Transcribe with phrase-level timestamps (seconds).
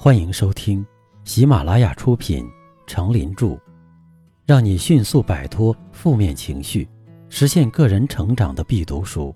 [0.00, 0.86] 欢迎收听
[1.24, 2.44] 喜马拉雅出品
[2.86, 3.46] 《成林著》，
[4.46, 6.88] 让你迅速摆脱负面情绪，
[7.28, 9.34] 实现个人成长的必读书。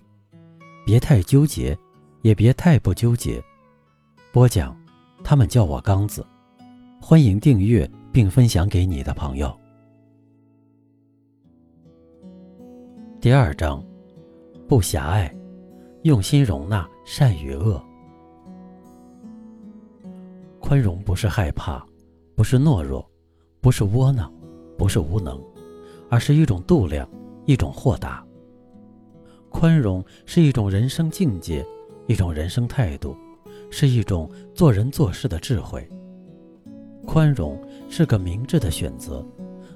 [0.87, 1.77] 别太纠结，
[2.21, 3.43] 也别太不纠结。
[4.33, 4.77] 播讲，
[5.25, 6.25] 他们叫我刚子。
[7.01, 9.53] 欢迎订阅并分享给你的朋友。
[13.21, 13.85] 第二章，
[14.69, 15.35] 不狭隘，
[16.03, 17.85] 用心容纳善与恶。
[20.63, 21.84] 宽容不是害怕，
[22.34, 23.07] 不是懦弱，
[23.61, 24.33] 不是窝囊，
[24.79, 25.39] 不是无能，
[26.09, 27.07] 而是一种度量，
[27.45, 28.25] 一种豁达。
[29.51, 31.67] 宽容是一种人生境界，
[32.06, 33.15] 一种人生态度，
[33.70, 35.87] 是一种做人做事的智慧。
[37.05, 39.27] 宽容是个明智的选择，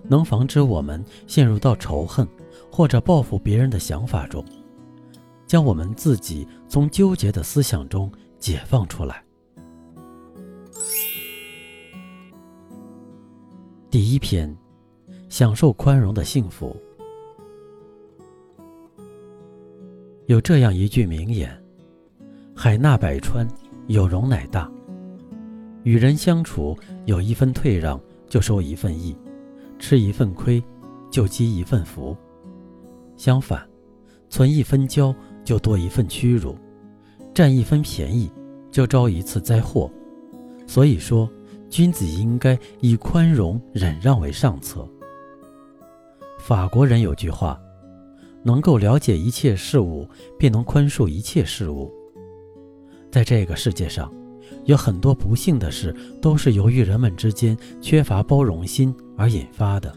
[0.05, 2.27] 能防止我们陷入到仇恨
[2.73, 4.43] 或者报复别人的想法中，
[5.47, 9.26] 将我们自己从纠结的思想中解放出来。
[13.97, 14.55] 第一篇，
[15.31, 16.77] 享受宽容的幸福。
[20.27, 21.51] 有这样一句名言
[22.55, 23.49] ：“海纳百川，
[23.87, 24.71] 有容乃大。”
[25.83, 29.17] 与人相处，有一份退让就收一份益，
[29.79, 30.63] 吃一份亏
[31.11, 32.15] 就积一份福。
[33.17, 33.67] 相反，
[34.29, 36.55] 存一分骄就多一份屈辱，
[37.33, 38.31] 占一分便宜
[38.71, 39.91] 就招一次灾祸。
[40.67, 41.27] 所以说。
[41.77, 44.89] 君子应该以宽容忍让为上策。
[46.39, 47.61] 法国人有句话
[48.43, 51.93] ：“能够了解一切事物，便能宽恕一切事物。”
[53.13, 54.11] 在这个世界上，
[54.65, 59.95] 有很多不幸的事，都是由于人们之间缺乏包容心而引发的。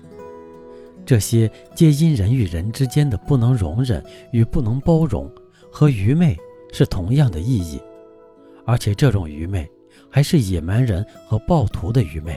[1.05, 5.31] 这些皆因人与人之间的不能容忍与不能包容，
[5.72, 6.38] 和愚昧
[6.73, 7.80] 是同样的意义，
[8.66, 9.66] 而且这种愚昧。
[10.09, 12.35] 还是野蛮人和暴徒的愚昧，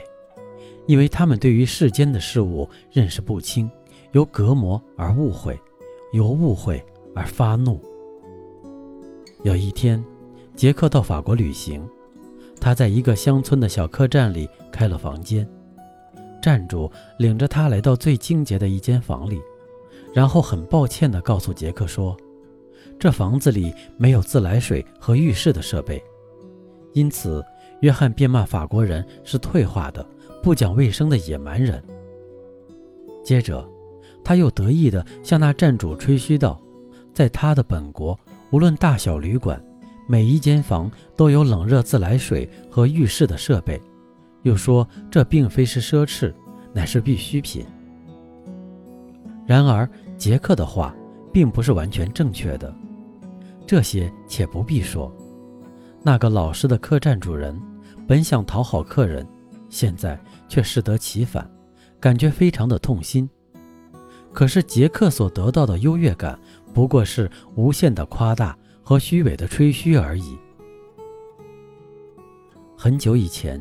[0.86, 3.70] 因为他们对于世间的事物认识不清，
[4.12, 5.58] 由隔膜而误会，
[6.12, 7.80] 由误会而发怒。
[9.42, 10.04] 有一天，
[10.54, 11.82] 杰克到法国旅行，
[12.60, 15.48] 他在一个乡村的小客栈里开了房间，
[16.42, 19.40] 站主领着他来到最清洁的一间房里，
[20.12, 22.16] 然后很抱歉地告诉杰克说
[23.00, 26.02] ：“这房子里没有自来水和浴室的设备，
[26.92, 27.42] 因此。”
[27.82, 30.04] 约翰便骂法国人是退化的、
[30.40, 31.82] 不讲卫生的野蛮人。
[33.24, 33.68] 接着，
[34.24, 36.60] 他又得意地向那站主吹嘘道
[37.12, 38.18] ：“在他的本国，
[38.50, 39.60] 无论大小旅馆，
[40.06, 43.80] 每一间房都有冷热自来水和浴室的设备。”
[44.42, 46.32] 又说这并非是奢侈，
[46.72, 47.64] 乃是必需品。
[49.44, 50.94] 然而，杰克的话
[51.32, 52.72] 并不是完全正确的。
[53.66, 55.12] 这些且不必说，
[56.00, 57.60] 那个老实的客栈主人。
[58.12, 59.26] 本想讨好客人，
[59.70, 61.50] 现在却适得其反，
[61.98, 63.26] 感觉非常的痛心。
[64.34, 66.38] 可是杰克所得到的优越感，
[66.74, 70.36] 不过是无限的夸大和虚伪的吹嘘而已。
[72.76, 73.58] 很久以前，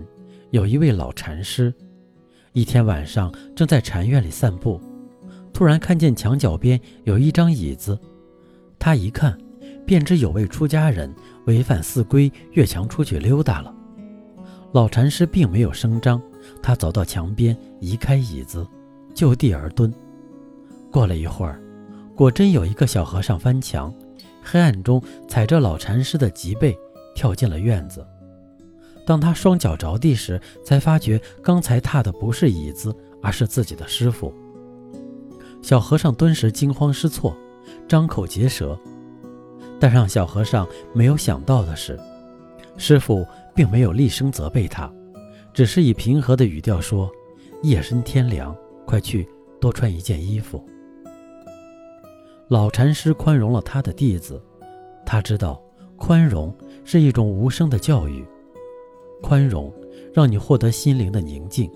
[0.50, 1.74] 有一位老禅师，
[2.52, 4.82] 一天晚上正在禅院里散步，
[5.54, 7.98] 突然看见墙角边有一张椅子，
[8.78, 9.38] 他一看，
[9.86, 11.10] 便知有位出家人
[11.46, 13.74] 违反寺规，越墙出去溜达了。
[14.72, 16.22] 老禅师并没有声张，
[16.62, 18.66] 他走到墙边，移开椅子，
[19.14, 19.94] 就地而蹲。
[20.90, 21.62] 过了一会儿，
[22.16, 23.94] 果真有一个小和尚翻墙，
[24.42, 26.78] 黑暗中踩着老禅师的脊背
[27.14, 28.06] 跳进了院子。
[29.06, 34.34] 当他双脚着地时，才发觉刚才踏的不是椅子，而是自己的师傅。
[35.62, 37.36] 小和尚顿时惊慌失措，
[37.88, 38.80] 张口结舌。
[39.80, 42.00] 但让小和尚没有想到的是，
[42.82, 43.24] 师傅。
[43.54, 44.90] 并没有厉声责备他，
[45.54, 47.12] 只是以平和的语调说
[47.64, 48.56] ：“夜深天凉，
[48.86, 49.28] 快去
[49.60, 50.66] 多穿一件衣服。”
[52.48, 54.42] 老禅师宽容了他的弟子，
[55.06, 55.62] 他知道
[55.98, 56.56] 宽容
[56.86, 58.26] 是一种无声的教育，
[59.22, 59.70] 宽容
[60.14, 61.70] 让你获得心灵的宁静。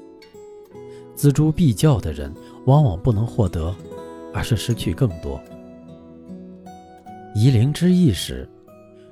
[1.16, 2.34] 锱铢必较的人，
[2.66, 3.75] 往往不能获得，
[4.34, 5.40] 而是失去更多。
[7.36, 8.48] 夷陵之役时，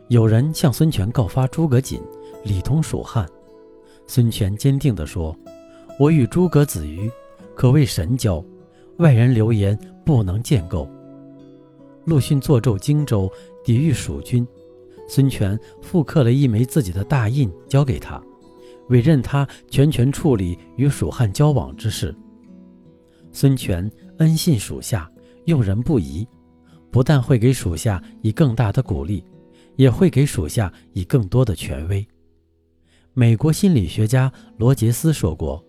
[0.10, 2.02] 有人向孙权告发诸葛瑾。
[2.44, 3.26] 里通蜀汉，
[4.06, 5.34] 孙权坚定地说
[5.98, 7.10] ：“我与诸葛子瑜
[7.56, 8.44] 可谓神交，
[8.98, 10.86] 外人流言不能建构。”
[12.04, 13.32] 陆逊坐镇荆州，
[13.64, 14.46] 抵御蜀军，
[15.08, 18.22] 孙权复刻了一枚自己的大印交给他，
[18.90, 22.14] 委任他全权处理与蜀汉交往之事。
[23.32, 25.10] 孙权恩信属下，
[25.46, 26.28] 用人不疑，
[26.92, 29.24] 不但会给属下以更大的鼓励，
[29.76, 32.06] 也会给属下以更多的权威。
[33.14, 35.64] 美国心理学家罗杰斯说过：“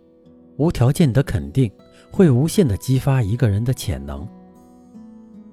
[0.56, 1.70] 无条件的肯定
[2.10, 4.26] 会无限地激发一个人的潜能。”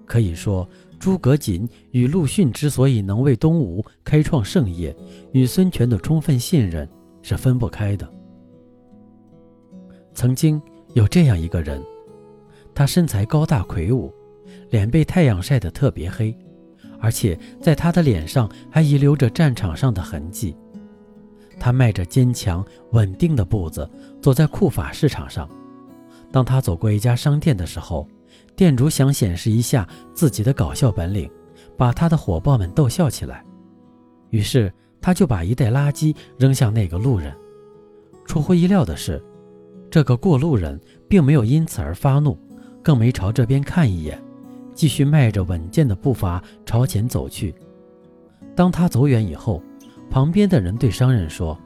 [0.06, 0.68] 可以说，
[1.00, 4.95] 诸葛瑾与陆逊之所以能为东吴开创盛业，
[5.31, 6.88] 与孙权的充分信任
[7.21, 8.09] 是分不开的。
[10.13, 10.62] 曾经
[10.94, 11.81] 有这样一个人，
[12.75, 14.13] 他身材高大魁梧，
[14.69, 16.38] 脸被太阳晒得特别黑，
[17.01, 20.56] 而且在他的脸上还遗留着战场上的痕迹。
[21.59, 23.89] 他迈着坚强稳定的步子
[24.21, 25.50] 走在库法市场上。
[26.31, 28.07] 当他走过一家商店的时候，
[28.56, 31.30] 店主想显示一下自己的搞笑本领，
[31.77, 33.44] 把他的伙伴们逗笑起来。
[34.30, 34.71] 于是
[35.01, 37.36] 他就把一袋垃圾扔向那个路人。
[38.25, 39.21] 出乎意料的是，
[39.89, 42.38] 这个过路人并没有因此而发怒，
[42.81, 44.18] 更没朝这边看一眼，
[44.73, 47.53] 继续迈着稳健的步伐朝前走去。
[48.56, 49.62] 当他走远以后，
[50.09, 51.57] 旁边的人对商人说：“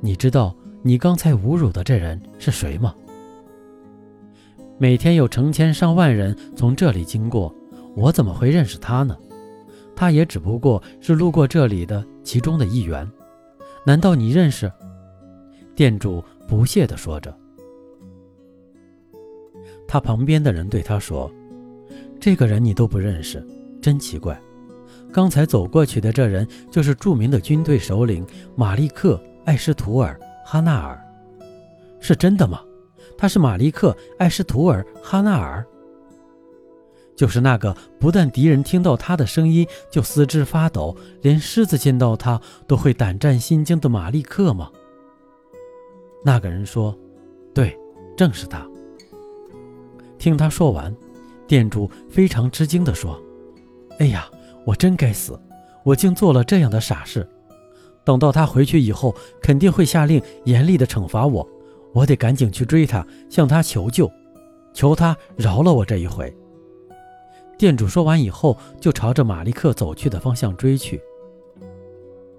[0.00, 2.94] 你知道你刚才侮辱的这人是谁吗？
[4.78, 7.54] 每天有成千上万人从这里经过，
[7.94, 9.16] 我怎么会认识他呢？
[9.94, 13.10] 他也只不过是路过这里的其中的一员。
[13.86, 14.70] 难道你认识？”
[15.74, 17.34] 店主不屑地说着。
[19.88, 21.30] 他旁边的人对他说
[22.26, 23.40] ：“这个人你都不认识，
[23.80, 24.36] 真奇怪。”
[25.14, 28.26] 刚才走过去的这人就是著名的军队首领
[28.56, 29.14] 马利克·
[29.44, 31.00] 艾什图尔·哈纳尔，
[32.00, 32.60] 是真的吗？
[33.16, 35.64] 他是马利克·艾什图尔·哈纳尔，
[37.14, 44.68] 就是那个不但敌人听到他的声音就四肢发抖，连狮子见到他都会胆战心惊的马利克吗？
[46.24, 46.92] 那个人说
[47.54, 47.78] ：“对，
[48.16, 48.66] 正是他。”
[50.18, 50.92] 听他说完，
[51.46, 53.20] 店主非常吃惊地说
[53.98, 54.28] ：“哎呀！”
[54.66, 55.38] 我真该死，
[55.84, 57.24] 我竟做了这样的傻事。
[58.02, 61.48] 等到他回去以后，肯定会下令严厉的惩罚我。
[61.94, 64.10] 我得赶紧去追他，向他求救，
[64.74, 66.36] 求他饶了我这一回。
[67.56, 71.00] 店主说完以后，就朝着马利克走去的方向追去。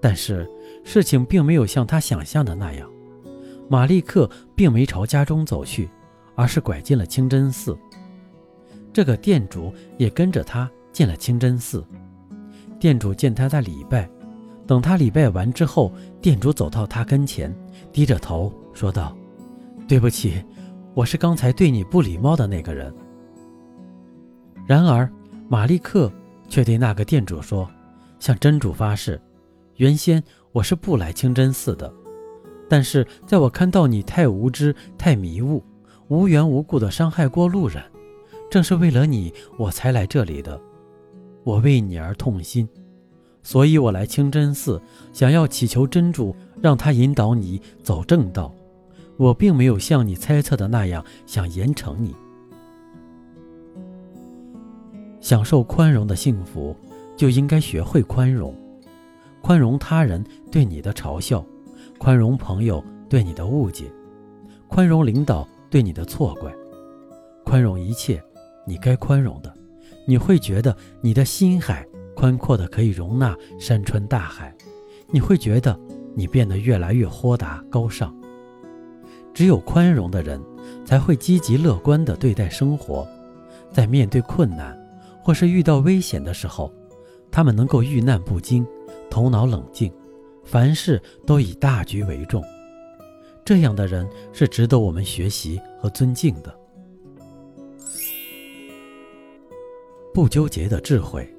[0.02, 0.46] 但是
[0.84, 2.86] 事情并没有像他想象的那样，
[3.70, 5.88] 马利克并没朝家中走去，
[6.34, 7.74] 而是拐进了清真寺。
[8.98, 11.86] 这个店主也跟着他进了清真寺。
[12.80, 14.10] 店主见他在礼拜，
[14.66, 17.56] 等他礼拜完之后，店主走到他跟前，
[17.92, 19.16] 低着头说道
[19.86, 20.44] ：“对不起，
[20.94, 22.92] 我是刚才对你不礼貌的那个人。”
[24.66, 25.08] 然而，
[25.48, 26.10] 马利克
[26.48, 27.70] 却对那个店主说
[28.18, 29.20] ：“向真主发誓，
[29.76, 30.20] 原先
[30.50, 31.88] 我是不来清真寺的，
[32.68, 35.62] 但是在我看到你太无知、太迷雾，
[36.08, 37.80] 无缘无故的伤害过路人，
[38.50, 40.60] 正是为了你，我才来这里的。”
[41.44, 42.68] 我为你而痛心，
[43.42, 44.82] 所以我来清真寺，
[45.14, 48.52] 想要祈求真主让他引导你走正道。
[49.16, 52.14] 我并没有像你猜测的那样想严惩你。
[55.20, 56.76] 享受宽容的幸福，
[57.16, 58.54] 就应该学会宽容，
[59.40, 60.22] 宽容他人
[60.52, 61.42] 对你的嘲笑，
[61.96, 63.90] 宽容朋友对你的误解，
[64.68, 66.54] 宽容领导对你的错怪，
[67.44, 68.22] 宽容一切
[68.68, 69.52] 你该宽容的。
[70.06, 74.54] 你会觉得你的心海宽阔的可以容纳山川大海，
[75.10, 75.78] 你会觉得
[76.14, 78.14] 你变得越来越豁达高尚。
[79.32, 80.40] 只有宽容的人，
[80.84, 83.06] 才会积极乐观地对待生活，
[83.70, 84.76] 在面对困难
[85.22, 86.72] 或是遇到危险的时候，
[87.30, 88.66] 他们能够遇难不惊，
[89.08, 89.92] 头脑冷静，
[90.44, 92.42] 凡事都以大局为重。
[93.44, 96.54] 这样的人是值得我们学习和尊敬的。
[100.18, 101.32] 不纠结的智慧，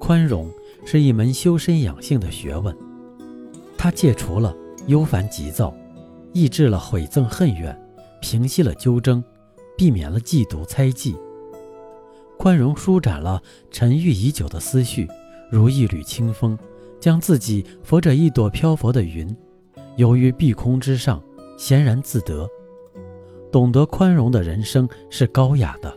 [0.00, 0.50] 宽容
[0.84, 2.76] 是一门修身养性的学问，
[3.78, 4.52] 它戒除了
[4.88, 5.72] 忧烦急躁，
[6.32, 7.80] 抑制了悔憎恨怨，
[8.20, 9.22] 平息了纠争，
[9.78, 11.14] 避免了嫉妒猜忌。
[12.36, 15.06] 宽容舒展了沉郁已久的思绪，
[15.48, 16.58] 如一缕清风，
[16.98, 19.32] 将自己浮着一朵漂浮的云，
[19.96, 21.22] 游于碧空之上，
[21.56, 22.48] 闲然自得。
[23.52, 25.96] 懂得宽容的人生是高雅的。